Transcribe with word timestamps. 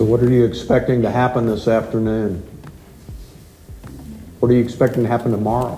So, 0.00 0.06
what 0.06 0.22
are 0.22 0.30
you 0.30 0.46
expecting 0.46 1.02
to 1.02 1.10
happen 1.10 1.44
this 1.44 1.68
afternoon? 1.68 2.36
What 4.38 4.50
are 4.50 4.54
you 4.54 4.64
expecting 4.64 5.02
to 5.02 5.08
happen 5.10 5.30
tomorrow? 5.30 5.74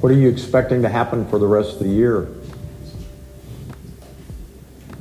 What 0.00 0.10
are 0.10 0.16
you 0.16 0.28
expecting 0.28 0.82
to 0.82 0.88
happen 0.88 1.28
for 1.28 1.38
the 1.38 1.46
rest 1.46 1.74
of 1.74 1.78
the 1.78 1.88
year? 1.88 2.26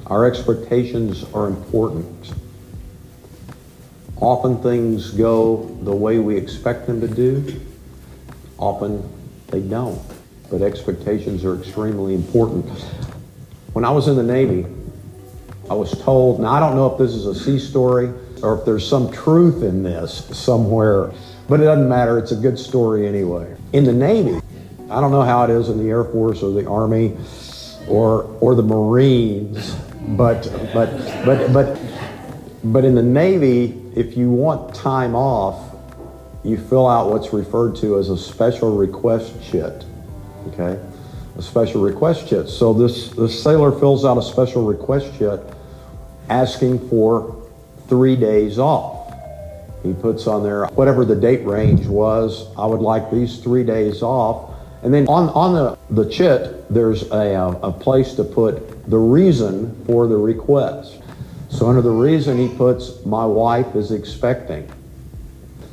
Our 0.05 0.27
expectations 0.27 1.25
are 1.33 1.47
important. 1.47 2.35
Often 4.17 4.61
things 4.61 5.09
go 5.09 5.75
the 5.81 5.95
way 5.95 6.19
we 6.19 6.37
expect 6.37 6.85
them 6.85 7.01
to 7.01 7.07
do, 7.07 7.61
often 8.59 9.11
they 9.47 9.61
don't. 9.61 9.99
But 10.51 10.61
expectations 10.61 11.43
are 11.43 11.59
extremely 11.59 12.13
important. 12.13 12.69
When 13.73 13.83
I 13.83 13.89
was 13.89 14.07
in 14.07 14.17
the 14.17 14.23
Navy, 14.23 14.67
I 15.69 15.73
was 15.73 15.91
told, 16.03 16.39
now 16.39 16.49
I 16.49 16.59
don't 16.59 16.75
know 16.75 16.91
if 16.91 16.97
this 16.97 17.11
is 17.11 17.25
a 17.25 17.33
sea 17.33 17.57
story 17.57 18.13
or 18.43 18.59
if 18.59 18.65
there's 18.65 18.87
some 18.87 19.11
truth 19.11 19.63
in 19.63 19.81
this 19.81 20.25
somewhere, 20.37 21.11
but 21.47 21.59
it 21.59 21.63
doesn't 21.63 21.89
matter. 21.89 22.19
It's 22.19 22.31
a 22.31 22.35
good 22.35 22.59
story 22.59 23.07
anyway. 23.07 23.55
In 23.73 23.83
the 23.83 23.93
Navy, 23.93 24.39
I 24.89 25.01
don't 25.01 25.11
know 25.11 25.23
how 25.23 25.43
it 25.43 25.49
is 25.49 25.69
in 25.69 25.79
the 25.79 25.89
Air 25.89 26.03
Force 26.03 26.43
or 26.43 26.51
the 26.51 26.67
Army 26.67 27.17
or 27.87 28.23
or 28.39 28.53
the 28.55 28.63
Marines, 28.63 29.73
but 30.09 30.43
but 30.73 30.91
but 31.25 31.51
but 31.51 31.79
but 32.63 32.85
in 32.85 32.93
the 32.93 33.03
Navy, 33.03 33.81
if 33.95 34.15
you 34.15 34.29
want 34.29 34.75
time 34.75 35.15
off, 35.15 35.75
you 36.43 36.57
fill 36.57 36.87
out 36.87 37.09
what's 37.09 37.33
referred 37.33 37.75
to 37.77 37.97
as 37.97 38.09
a 38.09 38.17
special 38.17 38.75
request 38.75 39.33
chit. 39.43 39.83
Okay? 40.47 40.79
A 41.37 41.41
special 41.41 41.81
request 41.81 42.27
chit. 42.27 42.47
So 42.47 42.71
this, 42.73 43.09
this 43.09 43.41
sailor 43.41 43.71
fills 43.71 44.05
out 44.05 44.17
a 44.17 44.21
special 44.21 44.63
request 44.63 45.11
chit 45.17 45.41
asking 46.29 46.89
for 46.89 47.47
three 47.87 48.15
days 48.15 48.59
off. 48.59 49.13
He 49.83 49.93
puts 49.93 50.25
on 50.25 50.43
there 50.43 50.65
whatever 50.67 51.05
the 51.05 51.15
date 51.15 51.45
range 51.45 51.85
was. 51.85 52.47
I 52.57 52.65
would 52.65 52.81
like 52.81 53.11
these 53.11 53.39
three 53.39 53.63
days 53.63 54.01
off. 54.01 54.51
And 54.81 54.93
then 54.93 55.07
on, 55.07 55.29
on 55.29 55.53
the, 55.53 56.03
the 56.03 56.09
chit, 56.09 56.71
there's 56.73 57.09
a, 57.11 57.59
a 57.61 57.71
place 57.71 58.13
to 58.15 58.23
put 58.23 58.89
the 58.89 58.97
reason 58.97 59.83
for 59.85 60.07
the 60.07 60.17
request. 60.17 60.97
So 61.49 61.67
under 61.69 61.81
the 61.81 61.91
reason, 61.91 62.37
he 62.37 62.55
puts, 62.55 63.05
my 63.05 63.25
wife 63.25 63.75
is 63.75 63.91
expecting. 63.91 64.69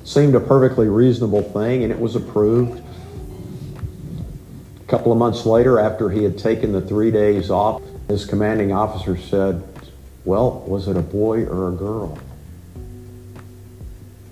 Seemed 0.05 0.35
a 0.35 0.41
perfectly 0.41 0.89
reasonable 0.89 1.43
thing, 1.43 1.83
and 1.83 1.93
it 1.93 1.99
was 1.99 2.17
approved. 2.17 2.83
A 4.81 4.85
couple 4.87 5.13
of 5.13 5.19
months 5.19 5.47
later, 5.47 5.79
after 5.79 6.11
he 6.11 6.23
had 6.23 6.39
taken 6.39 6.73
the 6.73 6.81
three 6.81 7.11
days 7.11 7.51
off, 7.51 7.83
his 8.09 8.25
commanding 8.27 8.73
officer 8.73 9.17
said, 9.17 9.63
well, 10.25 10.61
was 10.67 10.89
it 10.89 10.97
a 10.97 11.03
boy 11.03 11.45
or 11.45 11.69
a 11.69 11.73
girl? 11.73 12.19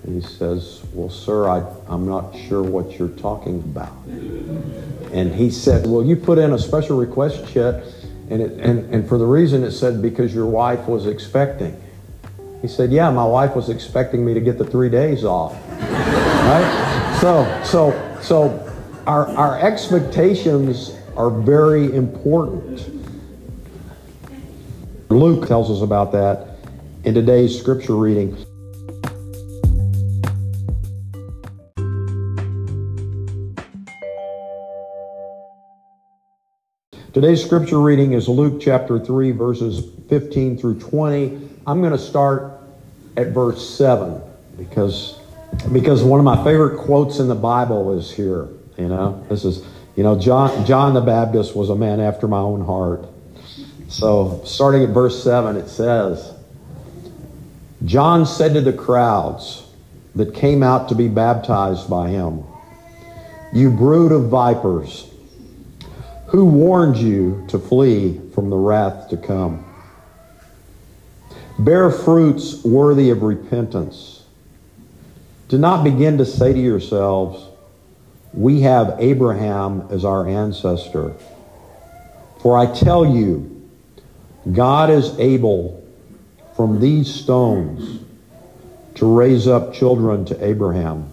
And 0.05 0.23
he 0.23 0.29
says, 0.29 0.83
Well, 0.93 1.11
sir, 1.11 1.49
I, 1.49 1.65
I'm 1.89 2.07
not 2.07 2.35
sure 2.49 2.63
what 2.63 2.99
you're 2.99 3.09
talking 3.09 3.61
about. 3.61 3.93
And 5.13 5.35
he 5.35 5.51
said, 5.51 5.87
Well, 5.87 6.05
you 6.05 6.17
put 6.17 6.39
in 6.39 6.53
a 6.53 6.59
special 6.59 6.97
request 6.97 7.53
chit, 7.53 7.85
and, 8.31 8.41
it, 8.41 8.53
and, 8.61 8.95
and 8.95 9.09
for 9.09 9.19
the 9.19 9.27
reason 9.27 9.63
it 9.63 9.73
said 9.73 10.01
because 10.01 10.35
your 10.35 10.47
wife 10.47 10.87
was 10.87 11.07
expecting. 11.07 11.81
He 12.63 12.69
said, 12.69 12.91
Yeah, 12.91 13.11
my 13.11 13.25
wife 13.25 13.55
was 13.55 13.69
expecting 13.69 14.25
me 14.25 14.35
to 14.35 14.41
get 14.41 14.59
the 14.59 14.65
three 14.65 14.89
days 14.89 15.25
off. 15.25 15.55
right? 15.81 17.19
So, 17.21 17.63
so, 17.65 18.19
so 18.23 18.73
our, 19.07 19.27
our 19.29 19.59
expectations 19.61 20.97
are 21.17 21.31
very 21.31 21.95
important. 21.95 23.00
Luke 25.21 25.47
tells 25.47 25.71
us 25.71 25.83
about 25.83 26.13
that 26.13 26.57
in 27.05 27.13
today's 27.13 27.59
scripture 27.59 27.95
reading. 27.95 28.35
Today's 37.13 37.45
scripture 37.45 37.81
reading 37.81 38.15
is 38.15 38.31
Luke 38.31 38.63
chapter 38.63 38.99
3, 38.99 39.33
verses 39.33 39.85
15 40.09 40.57
through 40.57 40.81
20. 40.81 41.51
I'm 41.67 41.83
going 41.83 41.93
to 41.93 41.99
start 41.99 42.59
at 43.19 43.27
verse 43.27 43.69
7 43.77 44.23
because, 44.57 45.19
because 45.71 46.03
one 46.03 46.19
of 46.19 46.25
my 46.25 46.43
favorite 46.43 46.79
quotes 46.79 47.19
in 47.19 47.29
the 47.29 47.35
Bible 47.35 47.99
is 47.99 48.11
here. 48.11 48.49
You 48.79 48.89
know, 48.89 49.23
this 49.29 49.45
is, 49.45 49.67
you 49.97 50.03
know, 50.03 50.19
John, 50.19 50.65
John 50.65 50.95
the 50.95 51.03
Baptist 51.03 51.55
was 51.55 51.69
a 51.69 51.77
man 51.77 52.01
after 52.01 52.27
my 52.27 52.39
own 52.39 52.65
heart. 52.65 53.05
So, 53.91 54.41
starting 54.45 54.85
at 54.85 54.91
verse 54.91 55.21
7, 55.21 55.57
it 55.57 55.69
says, 55.69 56.33
John 57.85 58.25
said 58.25 58.55
to 58.55 58.61
the 58.61 58.73
crowds 58.73 59.67
that 60.15 60.33
came 60.33 60.63
out 60.63 60.91
to 60.91 60.95
be 60.95 61.09
baptized 61.09 61.91
by 61.91 62.09
him, 62.09 62.45
You 63.53 63.69
brood 63.69 64.13
of 64.13 64.29
vipers, 64.29 65.13
who 66.29 66.45
warned 66.45 66.99
you 66.99 67.45
to 67.49 67.59
flee 67.59 68.21
from 68.33 68.49
the 68.49 68.57
wrath 68.57 69.09
to 69.09 69.17
come? 69.17 69.65
Bear 71.59 71.91
fruits 71.91 72.63
worthy 72.63 73.11
of 73.11 73.23
repentance. 73.23 74.23
Do 75.49 75.59
not 75.59 75.83
begin 75.83 76.17
to 76.19 76.25
say 76.25 76.53
to 76.53 76.61
yourselves, 76.61 77.45
We 78.33 78.61
have 78.61 78.95
Abraham 79.01 79.89
as 79.91 80.05
our 80.05 80.29
ancestor. 80.29 81.13
For 82.41 82.57
I 82.57 82.73
tell 82.73 83.05
you, 83.05 83.60
God 84.53 84.91
is 84.91 85.19
able 85.19 85.87
from 86.57 86.81
these 86.81 87.13
stones 87.13 88.01
to 88.95 89.07
raise 89.17 89.47
up 89.47 89.73
children 89.73 90.25
to 90.27 90.45
Abraham. 90.45 91.13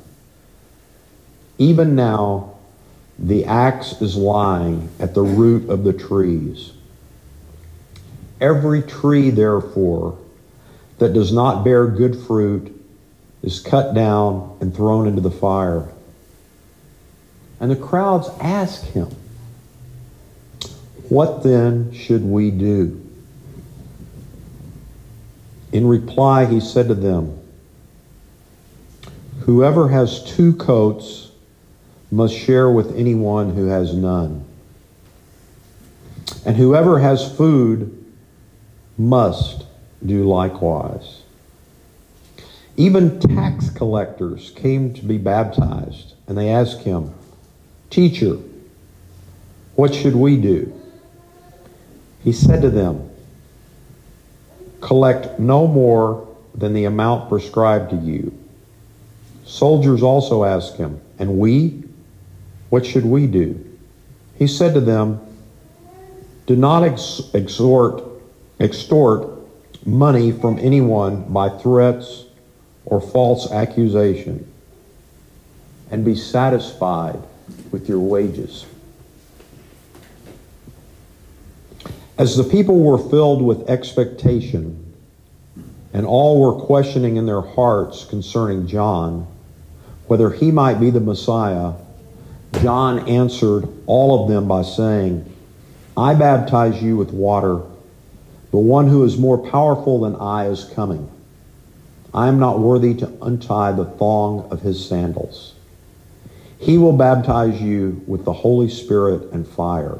Even 1.57 1.95
now, 1.95 2.55
the 3.19 3.45
axe 3.45 4.01
is 4.01 4.15
lying 4.15 4.89
at 4.99 5.13
the 5.13 5.21
root 5.21 5.69
of 5.69 5.83
the 5.83 5.93
trees. 5.93 6.71
Every 8.39 8.81
tree, 8.81 9.29
therefore, 9.29 10.17
that 10.99 11.13
does 11.13 11.31
not 11.31 11.63
bear 11.63 11.87
good 11.87 12.15
fruit 12.15 12.73
is 13.41 13.59
cut 13.59 13.93
down 13.93 14.57
and 14.59 14.75
thrown 14.75 15.07
into 15.07 15.21
the 15.21 15.31
fire. 15.31 15.89
And 17.59 17.71
the 17.71 17.75
crowds 17.75 18.29
ask 18.39 18.83
him, 18.83 19.15
What 21.09 21.43
then 21.43 21.93
should 21.93 22.23
we 22.23 22.51
do? 22.51 23.06
In 25.71 25.87
reply, 25.87 26.45
he 26.45 26.59
said 26.59 26.87
to 26.87 26.93
them, 26.93 27.39
Whoever 29.41 29.89
has 29.89 30.23
two 30.23 30.53
coats 30.53 31.31
must 32.11 32.35
share 32.35 32.69
with 32.69 32.95
anyone 32.95 33.53
who 33.53 33.67
has 33.67 33.93
none. 33.93 34.45
And 36.45 36.55
whoever 36.55 36.99
has 36.99 37.35
food 37.35 38.05
must 38.97 39.65
do 40.05 40.23
likewise. 40.23 41.21
Even 42.77 43.19
tax 43.19 43.69
collectors 43.69 44.51
came 44.51 44.93
to 44.93 45.03
be 45.03 45.17
baptized, 45.17 46.13
and 46.27 46.37
they 46.37 46.49
asked 46.49 46.81
him, 46.81 47.13
Teacher, 47.89 48.37
what 49.75 49.93
should 49.93 50.15
we 50.15 50.37
do? 50.37 50.73
He 52.23 52.31
said 52.31 52.61
to 52.61 52.69
them, 52.69 53.09
Collect 54.87 55.37
no 55.37 55.67
more 55.67 56.25
than 56.55 56.73
the 56.73 56.85
amount 56.85 57.27
prescribed 57.27 57.89
to 57.89 57.97
you. 57.97 58.33
Soldiers 59.45 60.01
also 60.01 60.45
asked 60.45 60.77
him, 60.77 61.01
And 61.19 61.37
we? 61.37 61.83
What 62.69 62.85
should 62.85 63.05
we 63.05 63.27
do? 63.27 63.65
He 64.37 64.47
said 64.47 64.73
to 64.75 64.79
them, 64.79 65.19
Do 66.45 66.55
not 66.55 66.85
ex- 66.85 67.19
exhort, 67.33 68.01
extort 68.61 69.27
money 69.85 70.31
from 70.31 70.57
anyone 70.57 71.33
by 71.33 71.49
threats 71.49 72.23
or 72.85 73.01
false 73.01 73.51
accusation, 73.51 74.49
and 75.91 76.05
be 76.05 76.15
satisfied 76.15 77.21
with 77.71 77.89
your 77.89 77.99
wages. 77.99 78.65
As 82.17 82.35
the 82.35 82.43
people 82.43 82.79
were 82.79 82.97
filled 82.97 83.43
with 83.43 83.69
expectation, 83.69 84.95
and 85.93 86.05
all 86.05 86.41
were 86.41 86.65
questioning 86.65 87.15
in 87.15 87.27
their 87.27 87.41
hearts 87.41 88.05
concerning 88.05 88.67
John, 88.67 89.27
whether 90.07 90.31
he 90.31 90.49
might 90.49 90.79
be 90.79 90.89
the 90.89 90.99
Messiah, 90.99 91.73
John 92.61 93.07
answered 93.07 93.67
all 93.85 94.23
of 94.23 94.29
them 94.31 94.47
by 94.47 94.63
saying, 94.63 95.31
I 95.95 96.15
baptize 96.15 96.81
you 96.81 96.97
with 96.97 97.11
water, 97.11 97.61
but 98.51 98.59
one 98.59 98.87
who 98.87 99.03
is 99.03 99.17
more 99.17 99.37
powerful 99.37 100.01
than 100.01 100.15
I 100.15 100.47
is 100.47 100.65
coming. 100.65 101.11
I 102.15 102.27
am 102.29 102.39
not 102.39 102.59
worthy 102.59 102.95
to 102.95 103.11
untie 103.21 103.73
the 103.73 103.85
thong 103.85 104.47
of 104.49 104.61
his 104.61 104.83
sandals. 104.87 105.53
He 106.57 106.79
will 106.79 106.93
baptize 106.93 107.61
you 107.61 108.01
with 108.07 108.25
the 108.25 108.33
Holy 108.33 108.69
Spirit 108.69 109.31
and 109.31 109.47
fire. 109.47 109.99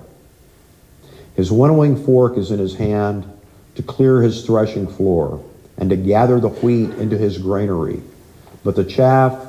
His 1.38 1.52
winnowing 1.52 2.04
fork 2.04 2.36
is 2.36 2.50
in 2.50 2.58
his 2.58 2.76
hand 2.76 3.32
to 3.76 3.84
clear 3.84 4.24
his 4.24 4.44
threshing 4.44 4.88
floor, 4.88 5.46
and 5.78 5.92
to 5.92 5.96
gather 5.96 6.40
the 6.40 6.50
wheat 6.50 6.90
into 6.96 7.16
his 7.16 7.38
granary. 7.38 8.02
But 8.64 8.76
the 8.76 8.84
chaff 8.84 9.40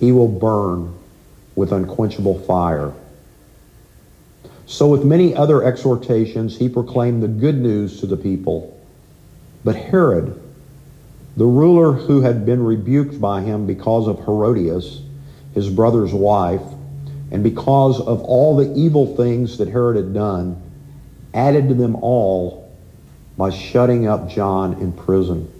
he 0.00 0.10
will 0.10 0.26
burn 0.26 0.94
with 1.54 1.72
unquenchable 1.72 2.40
fire. 2.40 2.92
So, 4.66 4.88
with 4.88 5.04
many 5.04 5.34
other 5.34 5.62
exhortations, 5.62 6.58
he 6.58 6.68
proclaimed 6.68 7.22
the 7.22 7.28
good 7.28 7.56
news 7.56 8.00
to 8.00 8.06
the 8.06 8.16
people. 8.16 8.76
But 9.64 9.76
Herod, 9.76 10.42
the 11.36 11.46
ruler 11.46 11.92
who 11.92 12.20
had 12.20 12.44
been 12.44 12.64
rebuked 12.64 13.20
by 13.20 13.42
him 13.42 13.64
because 13.64 14.08
of 14.08 14.24
Herodias, 14.24 15.02
his 15.54 15.70
brother's 15.70 16.12
wife, 16.12 16.62
and 17.30 17.44
because 17.44 18.00
of 18.00 18.22
all 18.22 18.56
the 18.56 18.74
evil 18.74 19.14
things 19.16 19.58
that 19.58 19.68
Herod 19.68 19.96
had 19.96 20.12
done, 20.12 20.60
added 21.38 21.68
to 21.68 21.74
them 21.74 21.94
all 21.96 22.68
by 23.36 23.50
shutting 23.50 24.08
up 24.08 24.28
John 24.28 24.74
in 24.74 24.92
prison. 24.92 25.52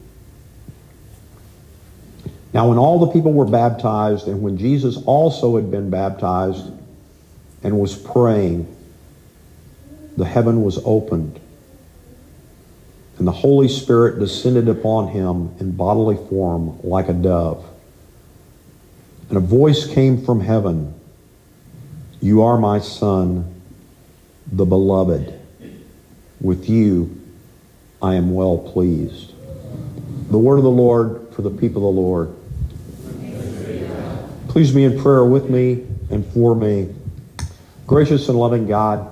Now, 2.53 2.69
when 2.69 2.79
all 2.79 2.99
the 2.99 3.13
people 3.13 3.33
were 3.33 3.47
baptized, 3.47 4.27
and 4.27 4.43
when 4.43 4.59
Jesus 4.59 4.97
also 5.07 5.55
had 5.55 5.71
been 5.71 5.89
baptized 5.89 6.73
and 7.63 7.79
was 7.79 7.95
praying, 7.95 8.75
the 10.17 10.25
heaven 10.25 10.63
was 10.63 10.81
opened, 10.85 11.39
and 13.19 13.29
the 13.29 13.33
Holy 13.33 13.69
Spirit 13.69 14.19
descended 14.19 14.69
upon 14.69 15.09
him 15.09 15.55
in 15.61 15.77
bodily 15.77 16.17
form 16.29 16.81
like 16.83 17.09
a 17.09 17.13
dove. 17.13 17.65
And 19.29 19.37
a 19.37 19.41
voice 19.41 19.87
came 19.87 20.25
from 20.25 20.41
heaven 20.41 20.95
You 22.21 22.43
are 22.43 22.59
my 22.59 22.81
Son, 22.81 23.63
the 24.51 24.65
beloved. 24.65 25.38
With 26.41 26.69
you 26.69 27.21
I 28.01 28.15
am 28.15 28.33
well 28.33 28.59
pleased. 28.59 29.33
The 30.31 30.39
word 30.39 30.59
of 30.59 30.65
the 30.65 30.71
Lord 30.71 31.29
for 31.33 31.43
the 31.43 31.51
people 31.51 31.89
of 31.89 31.95
the 31.95 32.01
Lord. 32.01 32.35
Please 34.49 34.73
be 34.73 34.85
in 34.85 35.01
prayer 35.01 35.25
with 35.25 35.51
me 35.51 35.87
and 36.11 36.25
for 36.27 36.55
me. 36.55 36.95
Gracious 37.87 38.29
and 38.29 38.39
loving 38.39 38.67
God, 38.67 39.11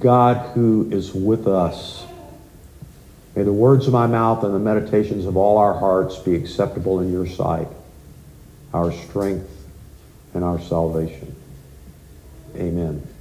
God 0.00 0.50
who 0.54 0.90
is 0.92 1.14
with 1.14 1.46
us, 1.48 2.04
may 3.34 3.42
the 3.42 3.52
words 3.52 3.86
of 3.86 3.92
my 3.92 4.06
mouth 4.06 4.44
and 4.44 4.54
the 4.54 4.58
meditations 4.58 5.24
of 5.26 5.36
all 5.36 5.56
our 5.58 5.78
hearts 5.78 6.18
be 6.18 6.34
acceptable 6.34 7.00
in 7.00 7.10
your 7.10 7.26
sight, 7.26 7.68
our 8.74 8.92
strength 8.92 9.50
and 10.34 10.44
our 10.44 10.60
salvation. 10.60 11.34
Amen. 12.56 13.13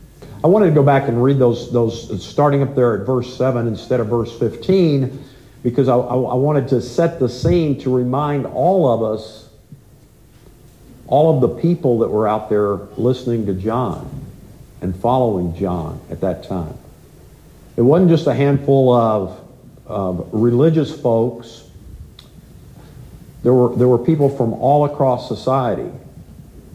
I 0.43 0.47
wanted 0.47 0.65
to 0.65 0.71
go 0.71 0.83
back 0.83 1.07
and 1.07 1.23
read 1.23 1.39
those, 1.39 1.71
those 1.71 2.25
starting 2.25 2.61
up 2.61 2.75
there 2.75 2.99
at 2.99 3.05
verse 3.05 3.37
7 3.37 3.65
instead 3.65 4.01
of 4.01 4.07
verse 4.07 4.37
15 4.37 5.23
because 5.63 5.87
I, 5.87 5.95
I, 5.95 6.15
I 6.15 6.33
wanted 6.33 6.67
to 6.69 6.81
set 6.81 7.17
the 7.17 7.29
scene 7.29 7.79
to 7.79 7.95
remind 7.95 8.45
all 8.45 8.91
of 8.91 9.01
us, 9.01 9.47
all 11.07 11.33
of 11.33 11.41
the 11.41 11.61
people 11.61 11.99
that 11.99 12.09
were 12.09 12.27
out 12.27 12.49
there 12.49 12.75
listening 12.97 13.45
to 13.45 13.53
John 13.53 14.25
and 14.81 14.93
following 14.93 15.55
John 15.55 16.01
at 16.11 16.19
that 16.19 16.43
time. 16.43 16.77
It 17.77 17.81
wasn't 17.81 18.09
just 18.09 18.27
a 18.27 18.33
handful 18.33 18.93
of, 18.93 19.39
of 19.85 20.29
religious 20.33 20.93
folks. 20.99 21.63
There 23.43 23.53
were, 23.53 23.73
there 23.77 23.87
were 23.87 23.97
people 23.97 24.27
from 24.27 24.51
all 24.55 24.83
across 24.83 25.29
society. 25.29 25.89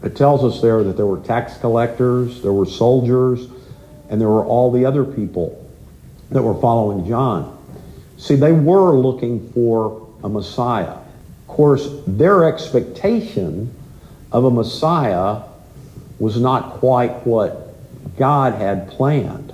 It 0.01 0.15
tells 0.15 0.43
us 0.43 0.59
there 0.59 0.83
that 0.83 0.97
there 0.97 1.05
were 1.05 1.19
tax 1.19 1.55
collectors, 1.57 2.41
there 2.41 2.53
were 2.53 2.65
soldiers, 2.65 3.47
and 4.09 4.19
there 4.19 4.29
were 4.29 4.45
all 4.45 4.71
the 4.71 4.85
other 4.85 5.03
people 5.03 5.65
that 6.31 6.41
were 6.41 6.59
following 6.59 7.07
John. 7.07 7.57
See, 8.17 8.35
they 8.35 8.51
were 8.51 8.97
looking 8.97 9.51
for 9.53 10.07
a 10.23 10.29
Messiah. 10.29 10.97
Of 10.97 11.47
course, 11.47 11.89
their 12.05 12.45
expectation 12.45 13.73
of 14.31 14.43
a 14.43 14.51
Messiah 14.51 15.43
was 16.19 16.39
not 16.39 16.73
quite 16.73 17.25
what 17.25 17.75
God 18.17 18.53
had 18.53 18.89
planned. 18.89 19.53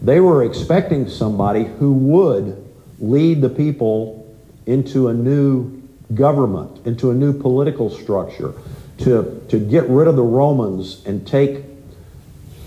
They 0.00 0.20
were 0.20 0.44
expecting 0.44 1.08
somebody 1.08 1.64
who 1.64 1.92
would 1.92 2.64
lead 2.98 3.40
the 3.40 3.50
people 3.50 4.36
into 4.66 5.08
a 5.08 5.14
new 5.14 5.82
government, 6.14 6.86
into 6.86 7.10
a 7.10 7.14
new 7.14 7.32
political 7.32 7.90
structure, 7.90 8.54
to, 8.98 9.44
to 9.48 9.58
get 9.58 9.88
rid 9.88 10.08
of 10.08 10.16
the 10.16 10.22
Romans 10.22 11.04
and 11.04 11.26
take 11.26 11.64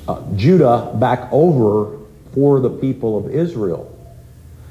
uh, 0.08 0.22
Judah 0.36 0.92
back 1.00 1.28
over 1.32 1.98
for 2.34 2.60
the 2.60 2.70
people 2.70 3.18
of 3.18 3.34
Israel. 3.34 3.88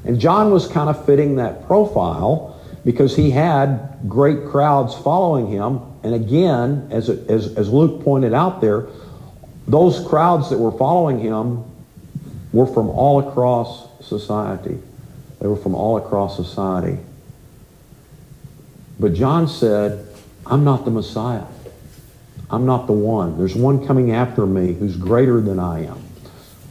And 0.05 0.19
John 0.19 0.51
was 0.51 0.67
kind 0.67 0.89
of 0.89 1.05
fitting 1.05 1.37
that 1.37 1.67
profile 1.67 2.61
because 2.85 3.17
he 3.17 3.31
had 3.31 3.99
great 4.09 4.47
crowds 4.47 4.95
following 4.95 5.49
him. 5.49 5.81
And 6.03 6.15
again, 6.15 6.89
as, 6.91 7.09
as, 7.09 7.55
as 7.57 7.69
Luke 7.69 8.03
pointed 8.03 8.33
out 8.33 8.61
there, 8.61 8.87
those 9.69 10.07
crowds 10.09 10.51
that 10.51 10.59
were 10.59 10.73
following 10.73 11.21
him 11.21 11.65
were 12.53 12.67
from 12.67 12.89
all 12.89 13.29
across 13.29 13.89
society. 14.05 14.79
They 15.41 15.47
were 15.47 15.57
from 15.57 15.75
all 15.75 15.99
across 15.99 16.37
society. 16.37 16.99
But 18.99 19.15
John 19.15 19.49
said, 19.49 20.07
I'm 20.47 20.65
not 20.65 20.85
the 20.85 20.91
Messiah. 20.91 21.45
I'm 22.51 22.67
not 22.67 22.87
the 22.87 22.93
one. 22.93 23.39
There's 23.39 23.55
one 23.55 23.87
coming 23.87 24.13
after 24.13 24.45
me 24.45 24.73
who's 24.75 24.97
greater 24.97 25.41
than 25.41 25.59
I 25.59 25.85
am, 25.87 26.03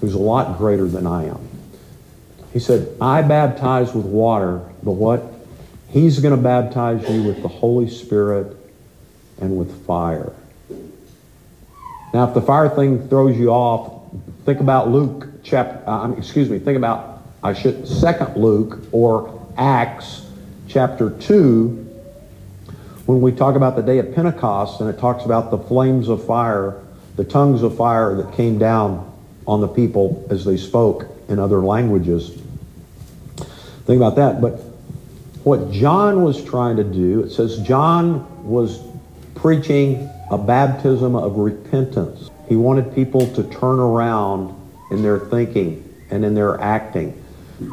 who's 0.02 0.14
a 0.14 0.20
lot 0.20 0.58
greater 0.58 0.88
than 0.88 1.08
I 1.08 1.26
am. 1.26 1.48
He 2.52 2.60
said, 2.60 2.96
I 3.00 3.22
baptize 3.22 3.94
with 3.94 4.06
water, 4.06 4.62
but 4.84 4.94
what? 4.94 5.24
He's 5.90 6.20
going 6.20 6.36
to 6.36 6.42
baptize 6.42 7.08
you 7.10 7.24
with 7.24 7.42
the 7.42 7.48
Holy 7.48 7.90
Spirit 7.90 8.58
and 9.40 9.58
with 9.58 9.86
fire. 9.86 10.34
Now, 12.14 12.28
if 12.28 12.34
the 12.34 12.42
fire 12.42 12.70
thing 12.70 13.08
throws 13.08 13.38
you 13.38 13.50
off, 13.50 14.04
think 14.46 14.60
about 14.60 14.90
Luke 14.90 15.28
chapter, 15.44 15.88
uh, 15.90 16.12
excuse 16.12 16.50
me, 16.50 16.60
think 16.60 16.78
about, 16.78 17.22
I 17.44 17.54
should, 17.54 17.88
second 17.88 18.36
Luke 18.36 18.80
or 18.92 19.48
Acts 19.58 20.26
chapter 20.68 21.12
2, 21.12 21.89
when 23.10 23.22
we 23.22 23.32
talk 23.32 23.56
about 23.56 23.76
the 23.76 23.82
day 23.82 23.98
of 23.98 24.14
Pentecost 24.14 24.82
and 24.82 24.88
it 24.88 25.00
talks 25.00 25.26
about 25.26 25.50
the 25.50 25.58
flames 25.58 26.10
of 26.10 26.24
fire, 26.28 26.80
the 27.16 27.24
tongues 27.24 27.64
of 27.64 27.76
fire 27.76 28.14
that 28.14 28.36
came 28.36 28.60
down 28.60 29.12
on 29.48 29.62
the 29.62 29.68
people 29.68 30.28
as 30.30 30.46
they 30.46 30.56
spoke 30.56 31.08
in 31.28 31.40
other 31.40 31.60
languages. 31.60 32.40
Think 33.88 33.98
about 33.98 34.16
that. 34.18 34.40
But 34.40 34.60
what 35.44 35.72
John 35.72 36.22
was 36.22 36.44
trying 36.44 36.76
to 36.76 36.84
do, 36.84 37.24
it 37.24 37.32
says 37.32 37.58
John 37.62 38.48
was 38.48 38.80
preaching 39.34 40.08
a 40.30 40.38
baptism 40.38 41.16
of 41.16 41.38
repentance. 41.38 42.30
He 42.48 42.58
wanted 42.58 42.94
people 42.94 43.26
to 43.34 43.42
turn 43.50 43.80
around 43.80 44.54
in 44.92 45.02
their 45.02 45.18
thinking 45.18 45.84
and 46.12 46.24
in 46.24 46.36
their 46.36 46.62
acting. 46.62 47.20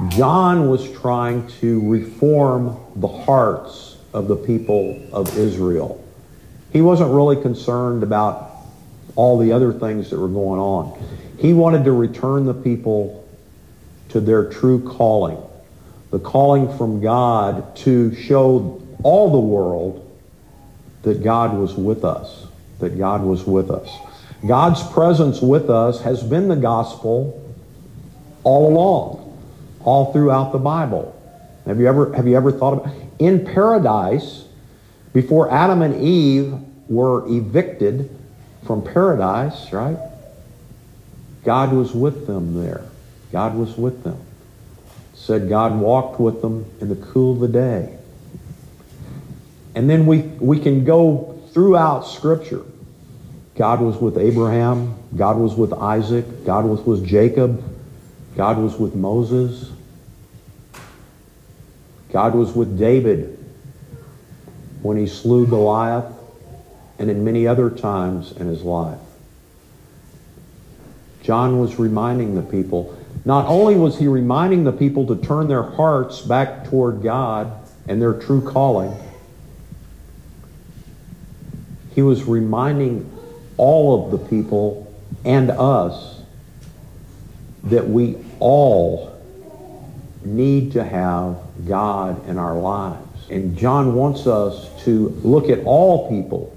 John 0.08 0.70
was 0.70 0.90
trying 0.92 1.46
to 1.60 1.86
reform 1.90 2.74
the 2.96 3.08
hearts 3.08 3.95
of 4.16 4.28
the 4.28 4.36
people 4.36 5.00
of 5.12 5.36
Israel. 5.36 6.02
He 6.72 6.80
wasn't 6.80 7.12
really 7.12 7.40
concerned 7.40 8.02
about 8.02 8.50
all 9.14 9.38
the 9.38 9.52
other 9.52 9.72
things 9.72 10.10
that 10.10 10.18
were 10.18 10.28
going 10.28 10.60
on. 10.60 10.98
He 11.38 11.52
wanted 11.52 11.84
to 11.84 11.92
return 11.92 12.46
the 12.46 12.54
people 12.54 13.26
to 14.10 14.20
their 14.20 14.50
true 14.50 14.82
calling 14.82 15.42
the 16.10 16.18
calling 16.18 16.76
from 16.76 17.00
God 17.00 17.76
to 17.76 18.14
show 18.14 18.82
all 19.02 19.30
the 19.30 19.38
world 19.38 20.02
that 21.02 21.22
God 21.22 21.56
was 21.56 21.74
with 21.74 22.04
us, 22.04 22.46
that 22.78 22.98
God 22.98 23.22
was 23.22 23.44
with 23.44 23.70
us. 23.70 23.88
God's 24.46 24.82
presence 24.92 25.40
with 25.40 25.70
us 25.70 26.00
has 26.02 26.22
been 26.22 26.48
the 26.48 26.56
gospel 26.56 27.42
all 28.44 28.68
along, 28.68 29.38
all 29.84 30.12
throughout 30.12 30.52
the 30.52 30.58
Bible. 30.58 31.12
Have 31.66 31.80
you 31.80 31.86
ever, 31.86 32.12
have 32.14 32.26
you 32.26 32.36
ever 32.36 32.52
thought 32.52 32.74
about 32.74 32.94
in 33.18 33.44
paradise, 33.44 34.44
before 35.12 35.50
Adam 35.50 35.82
and 35.82 36.02
Eve 36.02 36.54
were 36.88 37.26
evicted 37.28 38.10
from 38.66 38.82
paradise, 38.82 39.72
right? 39.72 39.98
God 41.44 41.72
was 41.72 41.92
with 41.92 42.26
them 42.26 42.62
there. 42.62 42.84
God 43.32 43.56
was 43.56 43.76
with 43.76 44.04
them 44.04 44.20
said 45.16 45.48
God 45.48 45.76
walked 45.78 46.20
with 46.20 46.40
them 46.40 46.64
in 46.80 46.88
the 46.88 46.94
cool 46.94 47.32
of 47.32 47.40
the 47.40 47.48
day. 47.48 47.98
And 49.74 49.90
then 49.90 50.06
we, 50.06 50.22
we 50.22 50.60
can 50.60 50.84
go 50.84 51.42
throughout 51.52 52.02
Scripture. 52.02 52.62
God 53.56 53.80
was 53.80 53.96
with 53.96 54.18
Abraham. 54.18 54.94
God 55.16 55.36
was 55.38 55.54
with 55.54 55.72
Isaac. 55.72 56.44
God 56.44 56.64
was 56.64 56.80
with 56.82 57.04
Jacob. 57.04 57.62
God 58.36 58.58
was 58.58 58.78
with 58.78 58.94
Moses. 58.94 59.72
God 62.16 62.34
was 62.34 62.54
with 62.54 62.78
David 62.78 63.38
when 64.80 64.96
he 64.96 65.06
slew 65.06 65.46
Goliath 65.46 66.10
and 66.98 67.10
in 67.10 67.26
many 67.26 67.46
other 67.46 67.68
times 67.68 68.32
in 68.32 68.46
his 68.46 68.62
life. 68.62 68.98
John 71.22 71.60
was 71.60 71.78
reminding 71.78 72.34
the 72.34 72.40
people 72.40 72.98
Not 73.26 73.44
only 73.48 73.76
was 73.76 73.98
he 73.98 74.08
reminding 74.08 74.64
the 74.64 74.72
people 74.72 75.06
to 75.08 75.16
turn 75.16 75.48
their 75.48 75.62
hearts 75.62 76.22
back 76.22 76.70
toward 76.70 77.02
God 77.02 77.52
and 77.86 78.00
their 78.00 78.14
true 78.14 78.40
calling, 78.40 78.98
he 81.94 82.00
was 82.00 82.24
reminding 82.24 83.12
all 83.58 84.06
of 84.06 84.10
the 84.10 84.26
people 84.26 84.90
and 85.22 85.50
us 85.50 86.22
that 87.64 87.86
we 87.86 88.16
all 88.40 89.15
need 90.26 90.72
to 90.72 90.84
have 90.84 91.38
God 91.66 92.28
in 92.28 92.38
our 92.38 92.56
lives. 92.56 93.30
And 93.30 93.56
John 93.56 93.94
wants 93.94 94.26
us 94.26 94.68
to 94.84 95.08
look 95.22 95.48
at 95.48 95.60
all 95.64 96.08
people 96.08 96.56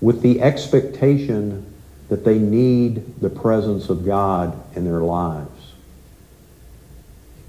with 0.00 0.22
the 0.22 0.40
expectation 0.42 1.64
that 2.08 2.24
they 2.24 2.38
need 2.38 3.20
the 3.20 3.30
presence 3.30 3.88
of 3.90 4.04
God 4.04 4.58
in 4.76 4.84
their 4.84 5.00
lives. 5.00 5.50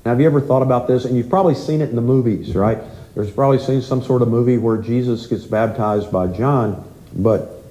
Now, 0.04 0.12
have 0.12 0.22
you 0.22 0.26
ever 0.26 0.42
thought 0.42 0.62
about 0.62 0.88
this? 0.88 1.06
And 1.06 1.16
you've 1.16 1.30
probably 1.30 1.56
seen 1.56 1.82
it 1.82 1.90
in 1.90 1.96
the 1.96 2.02
movies, 2.02 2.56
right? 2.56 2.80
There's 3.16 3.32
probably 3.32 3.60
seen 3.60 3.82
some 3.82 4.02
sort 4.02 4.22
of 4.22 4.28
movie 4.28 4.58
where 4.58 4.78
Jesus 4.78 5.28
gets 5.28 5.46
baptized 5.46 6.12
by 6.12 6.28
John, 6.28 6.90
but 7.14 7.64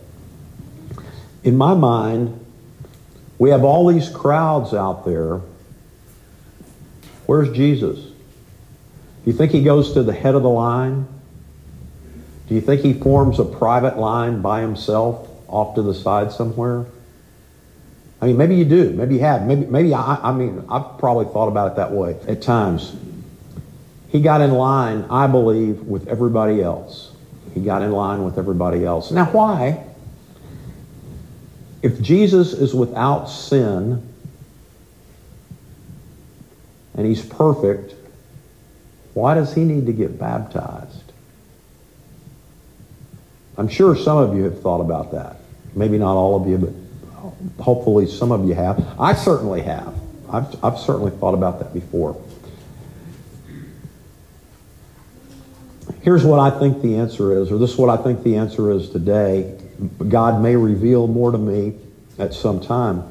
in 1.42 1.56
my 1.56 1.74
mind, 1.74 2.44
we 3.38 3.50
have 3.50 3.64
all 3.64 3.86
these 3.86 4.08
crowds 4.08 4.74
out 4.74 5.04
there. 5.04 5.40
Where's 7.28 7.54
Jesus? 7.54 7.98
Do 7.98 8.14
you 9.26 9.34
think 9.34 9.52
he 9.52 9.62
goes 9.62 9.92
to 9.92 10.02
the 10.02 10.14
head 10.14 10.34
of 10.34 10.42
the 10.42 10.48
line? 10.48 11.06
Do 12.48 12.54
you 12.54 12.62
think 12.62 12.80
he 12.80 12.94
forms 12.94 13.38
a 13.38 13.44
private 13.44 13.98
line 13.98 14.40
by 14.40 14.62
himself 14.62 15.28
off 15.46 15.74
to 15.74 15.82
the 15.82 15.92
side 15.92 16.32
somewhere? 16.32 16.86
I 18.22 18.28
mean, 18.28 18.38
maybe 18.38 18.56
you 18.56 18.64
do. 18.64 18.94
Maybe 18.94 19.16
you 19.16 19.20
have. 19.20 19.46
Maybe, 19.46 19.66
maybe 19.66 19.92
I, 19.92 20.18
I 20.22 20.32
mean, 20.32 20.64
I've 20.70 20.96
probably 20.96 21.26
thought 21.26 21.48
about 21.48 21.72
it 21.72 21.76
that 21.76 21.92
way 21.92 22.16
at 22.26 22.40
times. 22.40 22.96
He 24.08 24.22
got 24.22 24.40
in 24.40 24.52
line, 24.52 25.04
I 25.10 25.26
believe, 25.26 25.82
with 25.82 26.08
everybody 26.08 26.62
else. 26.62 27.12
He 27.52 27.60
got 27.60 27.82
in 27.82 27.92
line 27.92 28.24
with 28.24 28.38
everybody 28.38 28.86
else. 28.86 29.10
Now, 29.10 29.26
why? 29.26 29.84
If 31.82 32.00
Jesus 32.00 32.54
is 32.54 32.74
without 32.74 33.26
sin 33.26 34.07
and 36.98 37.06
he's 37.06 37.22
perfect, 37.24 37.94
why 39.14 39.34
does 39.34 39.54
he 39.54 39.64
need 39.64 39.86
to 39.86 39.92
get 39.92 40.18
baptized? 40.18 41.12
I'm 43.56 43.68
sure 43.68 43.94
some 43.94 44.18
of 44.18 44.36
you 44.36 44.42
have 44.44 44.60
thought 44.60 44.80
about 44.80 45.12
that. 45.12 45.36
Maybe 45.76 45.96
not 45.96 46.16
all 46.16 46.42
of 46.42 46.48
you, 46.48 46.58
but 46.58 47.62
hopefully 47.62 48.08
some 48.08 48.32
of 48.32 48.44
you 48.46 48.54
have. 48.54 48.84
I 49.00 49.14
certainly 49.14 49.62
have. 49.62 49.94
I've, 50.28 50.64
I've 50.64 50.78
certainly 50.78 51.12
thought 51.12 51.34
about 51.34 51.60
that 51.60 51.72
before. 51.72 52.20
Here's 56.00 56.24
what 56.24 56.40
I 56.40 56.58
think 56.58 56.82
the 56.82 56.96
answer 56.96 57.32
is, 57.32 57.52
or 57.52 57.58
this 57.58 57.70
is 57.70 57.78
what 57.78 57.96
I 57.96 58.02
think 58.02 58.24
the 58.24 58.36
answer 58.36 58.72
is 58.72 58.90
today. 58.90 59.56
God 60.08 60.42
may 60.42 60.56
reveal 60.56 61.06
more 61.06 61.30
to 61.30 61.38
me 61.38 61.78
at 62.18 62.34
some 62.34 62.60
time. 62.60 63.04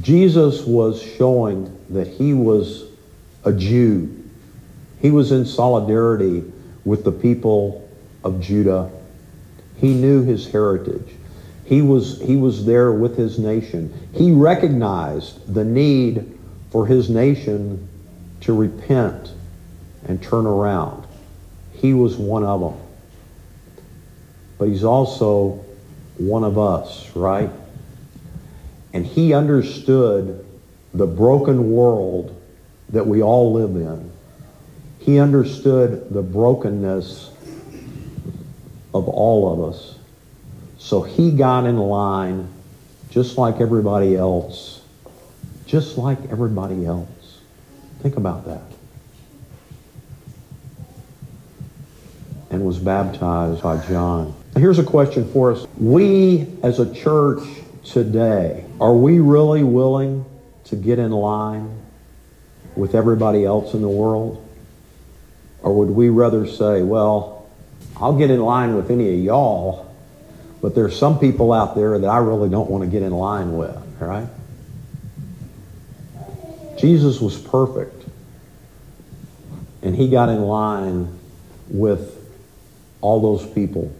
Jesus 0.00 0.62
was 0.62 1.02
showing 1.02 1.76
that 1.90 2.06
he 2.06 2.34
was 2.34 2.84
a 3.44 3.52
Jew. 3.52 4.14
He 5.00 5.10
was 5.10 5.32
in 5.32 5.44
solidarity 5.44 6.44
with 6.84 7.04
the 7.04 7.12
people 7.12 7.88
of 8.22 8.40
Judah. 8.40 8.90
He 9.76 9.94
knew 9.94 10.22
his 10.22 10.48
heritage. 10.48 11.14
He 11.64 11.82
was, 11.82 12.20
he 12.20 12.36
was 12.36 12.64
there 12.64 12.92
with 12.92 13.16
his 13.16 13.38
nation. 13.38 13.92
He 14.14 14.32
recognized 14.32 15.52
the 15.52 15.64
need 15.64 16.38
for 16.70 16.86
his 16.86 17.10
nation 17.10 17.88
to 18.40 18.54
repent 18.54 19.32
and 20.06 20.22
turn 20.22 20.46
around. 20.46 21.06
He 21.74 21.92
was 21.94 22.16
one 22.16 22.44
of 22.44 22.60
them. 22.60 22.80
But 24.58 24.68
he's 24.68 24.84
also 24.84 25.64
one 26.16 26.42
of 26.42 26.58
us, 26.58 27.08
right? 27.14 27.50
And 28.92 29.04
he 29.04 29.34
understood 29.34 30.44
the 30.94 31.06
broken 31.06 31.70
world 31.72 32.34
that 32.90 33.06
we 33.06 33.22
all 33.22 33.52
live 33.52 33.76
in. 33.76 34.10
He 34.98 35.18
understood 35.18 36.10
the 36.10 36.22
brokenness 36.22 37.30
of 38.94 39.08
all 39.08 39.52
of 39.52 39.74
us. 39.74 39.98
So 40.78 41.02
he 41.02 41.30
got 41.30 41.66
in 41.66 41.76
line 41.76 42.48
just 43.10 43.36
like 43.36 43.60
everybody 43.60 44.16
else. 44.16 44.82
Just 45.66 45.98
like 45.98 46.18
everybody 46.30 46.86
else. 46.86 47.40
Think 48.00 48.16
about 48.16 48.46
that. 48.46 48.62
And 52.50 52.64
was 52.64 52.78
baptized 52.78 53.62
by 53.62 53.84
John. 53.86 54.34
Here's 54.56 54.78
a 54.78 54.84
question 54.84 55.30
for 55.30 55.52
us. 55.52 55.66
We 55.76 56.46
as 56.62 56.80
a 56.80 56.94
church 56.94 57.42
today, 57.92 58.64
are 58.80 58.94
we 58.94 59.20
really 59.20 59.64
willing 59.64 60.24
to 60.64 60.76
get 60.76 60.98
in 60.98 61.10
line 61.10 61.82
with 62.76 62.94
everybody 62.94 63.44
else 63.44 63.74
in 63.74 63.82
the 63.82 63.88
world? 63.88 64.44
Or 65.62 65.74
would 65.76 65.90
we 65.90 66.08
rather 66.08 66.46
say, 66.46 66.82
well, 66.82 67.48
I'll 67.96 68.16
get 68.16 68.30
in 68.30 68.40
line 68.40 68.76
with 68.76 68.90
any 68.90 69.12
of 69.14 69.20
y'all, 69.20 69.94
but 70.60 70.74
there's 70.74 70.96
some 70.96 71.18
people 71.18 71.52
out 71.52 71.74
there 71.74 71.98
that 71.98 72.06
I 72.06 72.18
really 72.18 72.48
don't 72.48 72.70
want 72.70 72.84
to 72.84 72.90
get 72.90 73.02
in 73.02 73.12
line 73.12 73.56
with, 73.56 73.76
right? 73.98 74.28
Jesus 76.78 77.20
was 77.20 77.36
perfect. 77.38 78.04
And 79.82 79.96
he 79.96 80.08
got 80.08 80.28
in 80.28 80.42
line 80.42 81.18
with 81.68 82.16
all 83.00 83.20
those 83.20 83.46
people. 83.52 83.92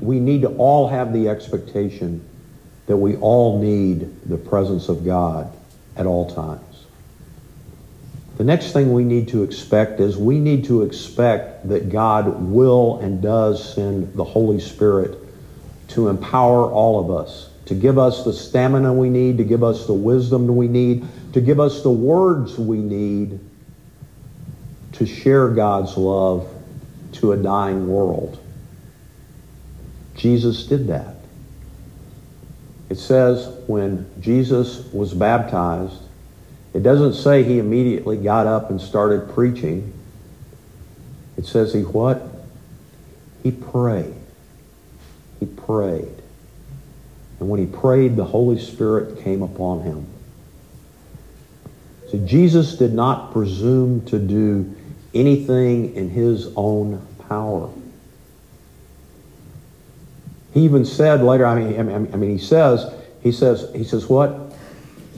We 0.00 0.20
need 0.20 0.42
to 0.42 0.48
all 0.56 0.88
have 0.88 1.12
the 1.12 1.28
expectation 1.28 2.24
that 2.86 2.96
we 2.96 3.16
all 3.16 3.60
need 3.60 4.28
the 4.28 4.36
presence 4.36 4.88
of 4.88 5.04
God 5.04 5.52
at 5.96 6.06
all 6.06 6.32
times. 6.34 6.84
The 8.36 8.44
next 8.44 8.72
thing 8.72 8.92
we 8.94 9.04
need 9.04 9.28
to 9.28 9.42
expect 9.42 10.00
is 10.00 10.16
we 10.16 10.38
need 10.38 10.64
to 10.64 10.82
expect 10.82 11.68
that 11.68 11.90
God 11.90 12.40
will 12.40 12.98
and 13.00 13.20
does 13.20 13.74
send 13.74 14.14
the 14.14 14.24
Holy 14.24 14.60
Spirit 14.60 15.18
to 15.88 16.08
empower 16.08 16.70
all 16.70 16.98
of 17.00 17.10
us, 17.10 17.50
to 17.66 17.74
give 17.74 17.98
us 17.98 18.24
the 18.24 18.32
stamina 18.32 18.94
we 18.94 19.10
need, 19.10 19.36
to 19.38 19.44
give 19.44 19.62
us 19.62 19.86
the 19.86 19.92
wisdom 19.92 20.56
we 20.56 20.68
need, 20.68 21.06
to 21.34 21.40
give 21.40 21.60
us 21.60 21.82
the 21.82 21.90
words 21.90 22.58
we 22.58 22.78
need 22.78 23.40
to 24.92 25.06
share 25.06 25.48
God's 25.48 25.96
love 25.96 26.48
to 27.12 27.32
a 27.32 27.36
dying 27.36 27.88
world. 27.88 28.38
Jesus 30.14 30.64
did 30.64 30.88
that. 30.88 31.16
It 32.90 32.98
says 32.98 33.46
when 33.68 34.10
Jesus 34.20 34.84
was 34.92 35.14
baptized, 35.14 35.96
it 36.74 36.82
doesn't 36.82 37.14
say 37.14 37.44
he 37.44 37.58
immediately 37.58 38.16
got 38.16 38.46
up 38.46 38.70
and 38.70 38.80
started 38.80 39.32
preaching. 39.32 39.92
It 41.36 41.46
says 41.46 41.72
he 41.72 41.82
what? 41.82 42.22
He 43.42 43.52
prayed. 43.52 44.14
He 45.38 45.46
prayed. 45.46 46.20
And 47.38 47.48
when 47.48 47.60
he 47.60 47.66
prayed, 47.66 48.16
the 48.16 48.24
Holy 48.24 48.60
Spirit 48.60 49.22
came 49.22 49.42
upon 49.42 49.80
him. 49.82 50.06
So 52.10 52.18
Jesus 52.18 52.76
did 52.76 52.92
not 52.92 53.32
presume 53.32 54.04
to 54.06 54.18
do 54.18 54.74
anything 55.14 55.94
in 55.94 56.10
his 56.10 56.52
own 56.56 57.06
power. 57.28 57.70
He 60.52 60.64
even 60.64 60.84
said 60.84 61.22
later, 61.22 61.46
I 61.46 61.54
mean, 61.54 61.78
I 61.78 62.16
mean, 62.16 62.30
he 62.30 62.44
says, 62.44 62.92
he 63.22 63.32
says, 63.32 63.70
he 63.74 63.84
says 63.84 64.08
what? 64.08 64.52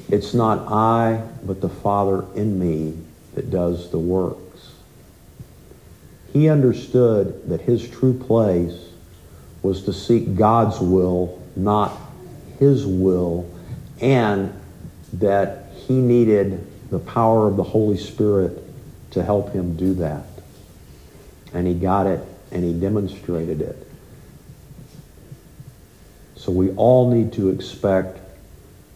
It's 0.08 0.34
not 0.34 0.70
I, 0.70 1.22
but 1.44 1.60
the 1.60 1.68
Father 1.68 2.24
in 2.34 2.58
me 2.58 2.98
that 3.34 3.50
does 3.50 3.90
the 3.90 3.98
works. 3.98 4.72
He 6.32 6.48
understood 6.48 7.48
that 7.48 7.62
his 7.62 7.88
true 7.88 8.18
place 8.18 8.90
was 9.62 9.84
to 9.84 9.92
seek 9.92 10.34
God's 10.34 10.80
will, 10.80 11.42
not 11.56 11.92
his 12.58 12.84
will, 12.84 13.50
and 14.00 14.52
that 15.14 15.66
he 15.86 15.94
needed 15.94 16.66
the 16.90 16.98
power 16.98 17.46
of 17.46 17.56
the 17.56 17.62
Holy 17.62 17.96
Spirit 17.96 18.62
to 19.12 19.22
help 19.22 19.52
him 19.52 19.76
do 19.76 19.94
that. 19.94 20.26
And 21.54 21.66
he 21.66 21.74
got 21.74 22.06
it 22.06 22.20
and 22.50 22.64
he 22.64 22.78
demonstrated 22.78 23.62
it. 23.62 23.88
So 26.42 26.50
we 26.50 26.70
all 26.72 27.08
need 27.08 27.34
to 27.34 27.50
expect 27.50 28.18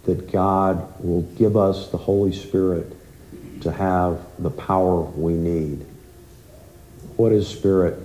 that 0.05 0.33
God 0.33 0.93
will 0.99 1.23
give 1.23 1.57
us 1.57 1.91
the 1.91 1.97
Holy 1.97 2.33
Spirit 2.33 2.93
to 3.61 3.71
have 3.71 4.19
the 4.41 4.51
power 4.51 5.03
we 5.03 5.35
need. 5.35 5.87
What 7.15 7.31
is 7.31 7.47
spirit? 7.47 8.01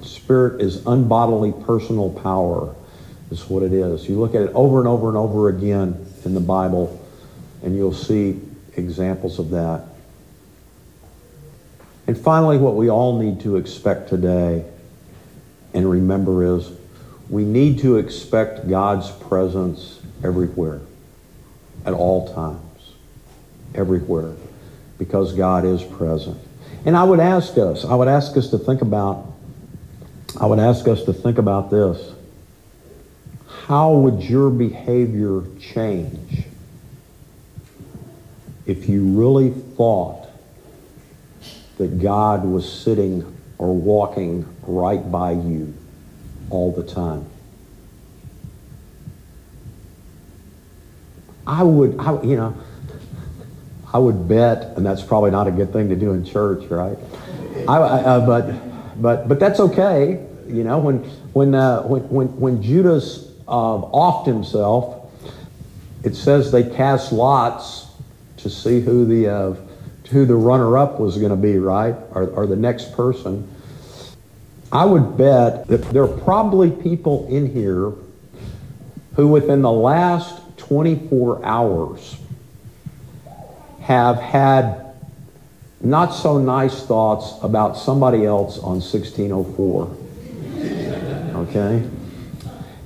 Spirit 0.00 0.62
is 0.62 0.78
unbodily 0.78 1.52
personal 1.66 2.08
power, 2.08 2.74
is 3.30 3.46
what 3.50 3.62
it 3.62 3.74
is. 3.74 4.08
You 4.08 4.18
look 4.18 4.34
at 4.34 4.40
it 4.40 4.52
over 4.54 4.78
and 4.78 4.88
over 4.88 5.08
and 5.08 5.18
over 5.18 5.50
again 5.50 6.06
in 6.24 6.32
the 6.32 6.40
Bible. 6.40 7.06
And 7.62 7.76
you'll 7.76 7.92
see 7.92 8.40
examples 8.78 9.38
of 9.38 9.50
that. 9.50 9.84
And 12.06 12.16
finally, 12.16 12.56
what 12.56 12.76
we 12.76 12.88
all 12.88 13.20
need 13.20 13.40
to 13.40 13.56
expect 13.56 14.08
today 14.08 14.64
and 15.74 15.90
remember 15.90 16.56
is 16.56 16.70
we 17.28 17.44
need 17.44 17.80
to 17.80 17.96
expect 17.96 18.68
God's 18.68 19.10
presence 19.10 20.00
everywhere, 20.22 20.80
at 21.84 21.92
all 21.92 22.32
times, 22.32 22.92
everywhere, 23.74 24.32
because 24.98 25.32
God 25.32 25.64
is 25.64 25.82
present. 25.82 26.38
And 26.84 26.96
I 26.96 27.02
would 27.02 27.20
ask 27.20 27.58
us, 27.58 27.84
I 27.84 27.94
would 27.94 28.08
ask 28.08 28.36
us 28.36 28.50
to 28.50 28.58
think 28.58 28.80
about, 28.80 29.26
I 30.40 30.46
would 30.46 30.60
ask 30.60 30.86
us 30.86 31.02
to 31.04 31.12
think 31.12 31.38
about 31.38 31.70
this. 31.70 32.12
How 33.66 33.92
would 33.92 34.22
your 34.22 34.50
behavior 34.50 35.42
change 35.60 36.44
if 38.66 38.88
you 38.88 39.04
really 39.04 39.50
thought 39.50 40.28
that 41.78 42.00
God 42.00 42.44
was 42.44 42.70
sitting 42.70 43.36
or 43.58 43.74
walking 43.74 44.46
right 44.62 45.10
by 45.10 45.32
you 45.32 45.74
all 46.50 46.72
the 46.72 46.82
time? 46.82 47.26
I 51.46 51.62
would, 51.62 51.98
I, 51.98 52.22
you 52.22 52.36
know, 52.36 52.56
I 53.92 53.98
would 53.98 54.28
bet, 54.28 54.76
and 54.76 54.84
that's 54.84 55.02
probably 55.02 55.30
not 55.30 55.46
a 55.46 55.50
good 55.50 55.72
thing 55.72 55.88
to 55.90 55.96
do 55.96 56.12
in 56.12 56.24
church, 56.24 56.68
right? 56.70 56.98
I, 57.68 57.78
uh, 57.78 58.26
but, 58.26 59.00
but, 59.00 59.28
but 59.28 59.38
that's 59.38 59.60
okay. 59.60 60.26
You 60.48 60.64
know, 60.64 60.78
when, 60.78 60.98
when, 61.32 61.54
uh, 61.54 61.82
when, 61.82 62.02
when, 62.08 62.40
when 62.40 62.62
Judas 62.62 63.30
uh, 63.46 63.78
offed 63.78 64.26
himself, 64.26 65.10
it 66.02 66.14
says 66.14 66.52
they 66.52 66.68
cast 66.68 67.12
lots 67.12 67.86
to 68.38 68.50
see 68.50 68.80
who 68.80 69.06
the, 69.06 69.28
uh, 69.28 69.54
who 70.10 70.26
the 70.26 70.36
runner-up 70.36 71.00
was 71.00 71.16
going 71.16 71.30
to 71.30 71.36
be, 71.36 71.58
right? 71.58 71.94
Or, 72.12 72.28
or 72.28 72.46
the 72.46 72.56
next 72.56 72.92
person. 72.92 73.52
I 74.72 74.84
would 74.84 75.16
bet 75.16 75.66
that 75.68 75.82
there 75.90 76.02
are 76.02 76.18
probably 76.18 76.70
people 76.70 77.26
in 77.28 77.52
here 77.52 77.92
who 79.14 79.28
within 79.28 79.62
the 79.62 79.70
last 79.70 80.42
24 80.58 81.44
hours 81.44 82.16
have 83.80 84.16
had 84.16 84.94
not 85.80 86.08
so 86.08 86.38
nice 86.38 86.84
thoughts 86.84 87.34
about 87.42 87.76
somebody 87.76 88.24
else 88.24 88.58
on 88.58 88.80
1604. 88.80 89.96
Okay? 91.36 91.88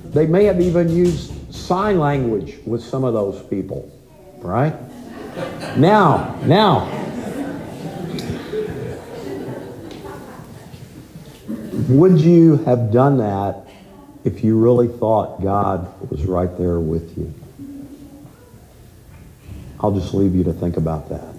They 0.05 0.27
may 0.27 0.45
have 0.45 0.61
even 0.61 0.89
used 0.95 1.53
sign 1.53 1.99
language 1.99 2.57
with 2.65 2.83
some 2.83 3.03
of 3.03 3.13
those 3.13 3.41
people, 3.47 3.91
right? 4.39 4.75
Now, 5.77 6.37
now, 6.43 7.00
would 11.91 12.19
you 12.19 12.57
have 12.57 12.91
done 12.91 13.17
that 13.17 13.67
if 14.23 14.43
you 14.43 14.59
really 14.59 14.87
thought 14.87 15.41
God 15.41 16.09
was 16.09 16.25
right 16.25 16.55
there 16.57 16.79
with 16.79 17.17
you? 17.17 17.33
I'll 19.79 19.91
just 19.91 20.13
leave 20.13 20.35
you 20.35 20.43
to 20.43 20.53
think 20.53 20.77
about 20.77 21.09
that. 21.09 21.33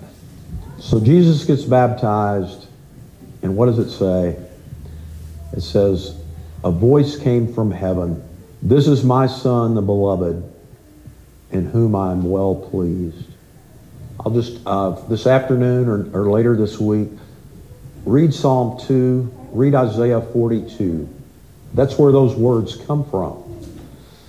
So 0.80 0.98
Jesus 0.98 1.44
gets 1.44 1.62
baptized, 1.62 2.66
and 3.42 3.56
what 3.56 3.66
does 3.66 3.78
it 3.78 3.90
say? 3.90 4.36
It 5.56 5.60
says, 5.60 6.20
A 6.64 6.70
voice 6.70 7.16
came 7.16 7.52
from 7.52 7.70
heaven. 7.70 8.22
This 8.60 8.88
is 8.88 9.04
my 9.04 9.28
Son, 9.28 9.74
the 9.74 9.82
beloved, 9.82 10.42
in 11.52 11.66
whom 11.66 11.94
I 11.94 12.10
am 12.10 12.28
well 12.28 12.54
pleased. 12.56 13.28
I'll 14.18 14.32
just, 14.32 14.60
uh, 14.66 14.90
this 15.08 15.26
afternoon 15.26 15.88
or, 15.88 16.20
or 16.20 16.30
later 16.30 16.56
this 16.56 16.78
week, 16.78 17.08
read 18.04 18.34
Psalm 18.34 18.80
2, 18.86 19.41
read 19.52 19.74
Isaiah 19.74 20.20
42. 20.20 21.08
That's 21.74 21.98
where 21.98 22.10
those 22.10 22.34
words 22.34 22.76
come 22.76 23.08
from. 23.08 23.42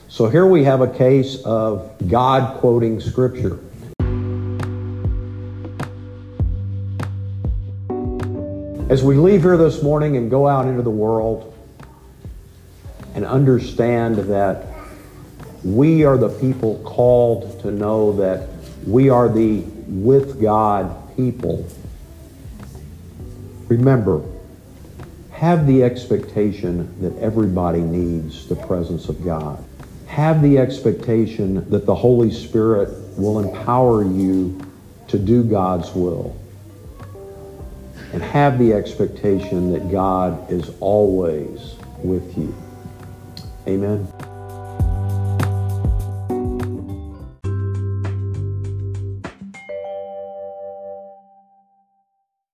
So 0.09 0.27
here 0.27 0.45
we 0.45 0.63
have 0.65 0.81
a 0.81 0.87
case 0.87 1.41
of 1.43 1.91
God 2.07 2.59
quoting 2.59 2.99
Scripture. 2.99 3.59
As 8.89 9.01
we 9.01 9.15
leave 9.15 9.41
here 9.41 9.57
this 9.57 9.81
morning 9.81 10.17
and 10.17 10.29
go 10.29 10.47
out 10.47 10.67
into 10.67 10.83
the 10.83 10.91
world 10.91 11.57
and 13.15 13.25
understand 13.25 14.17
that 14.17 14.67
we 15.63 16.03
are 16.03 16.17
the 16.17 16.29
people 16.29 16.79
called 16.83 17.61
to 17.61 17.71
know 17.71 18.11
that 18.17 18.49
we 18.85 19.09
are 19.09 19.29
the 19.29 19.61
with 19.87 20.41
God 20.41 21.15
people, 21.15 21.65
remember, 23.67 24.21
have 25.43 25.67
the 25.67 25.83
expectation 25.83 26.87
that 27.01 27.13
everybody 27.21 27.81
needs 27.81 28.47
the 28.47 28.55
presence 28.55 29.09
of 29.09 29.25
God. 29.25 29.61
Have 30.07 30.41
the 30.41 30.57
expectation 30.57 31.69
that 31.69 31.85
the 31.85 31.93
Holy 31.93 32.31
Spirit 32.31 32.87
will 33.17 33.39
empower 33.39 34.05
you 34.05 34.57
to 35.09 35.19
do 35.19 35.43
God's 35.43 35.93
will 35.93 36.33
and 38.13 38.21
have 38.21 38.57
the 38.57 38.71
expectation 38.71 39.73
that 39.73 39.91
God 39.91 40.49
is 40.49 40.71
always 40.79 41.75
with 42.01 42.37
you. 42.37 42.55
Amen. 43.67 44.12